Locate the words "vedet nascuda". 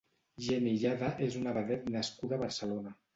1.59-2.37